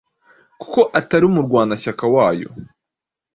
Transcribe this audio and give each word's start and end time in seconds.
kuko 0.59 0.79
atari 0.99 1.23
umurwanashyaka 1.27 2.03
wa 2.13 2.27
yo. 2.39 2.49